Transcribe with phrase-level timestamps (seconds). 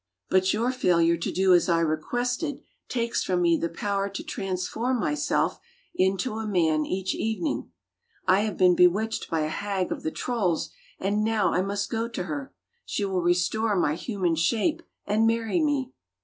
[0.31, 4.99] But your failure to do as I requested takes from me the power to transform
[4.99, 5.59] my self
[5.93, 7.71] into a man each evening.
[8.27, 12.07] I have been bewitched by a hag of the trolls, and now I must go
[12.07, 12.51] to her.
[12.83, 15.91] She will restore my human shape and marry me."